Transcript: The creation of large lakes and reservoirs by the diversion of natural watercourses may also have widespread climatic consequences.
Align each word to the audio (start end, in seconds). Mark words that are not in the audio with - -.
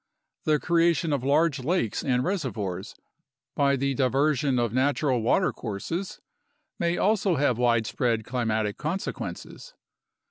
The 0.45 0.57
creation 0.59 1.13
of 1.13 1.23
large 1.23 1.63
lakes 1.63 2.03
and 2.03 2.23
reservoirs 2.23 2.95
by 3.53 3.75
the 3.75 3.93
diversion 3.93 4.57
of 4.57 4.73
natural 4.73 5.21
watercourses 5.21 6.19
may 6.79 6.97
also 6.97 7.35
have 7.35 7.59
widespread 7.59 8.25
climatic 8.25 8.77
consequences. 8.79 9.75